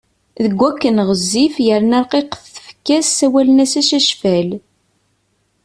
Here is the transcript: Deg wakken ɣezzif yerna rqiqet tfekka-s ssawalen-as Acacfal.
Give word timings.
Deg 0.43 0.53
wakken 0.59 0.97
ɣezzif 1.07 1.55
yerna 1.65 1.99
rqiqet 2.05 2.43
tfekka-s 2.55 3.07
ssawalen-as 3.09 3.73
Acacfal. 3.81 4.49